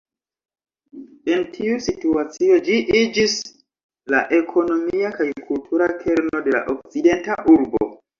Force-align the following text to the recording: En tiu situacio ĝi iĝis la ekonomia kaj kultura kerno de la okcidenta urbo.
En 1.33 1.41
tiu 1.57 1.73
situacio 1.87 2.55
ĝi 2.69 2.77
iĝis 3.01 3.35
la 4.13 4.21
ekonomia 4.39 5.11
kaj 5.19 5.29
kultura 5.51 5.89
kerno 6.01 6.43
de 6.49 6.55
la 6.57 6.63
okcidenta 6.75 7.37
urbo. 7.55 7.85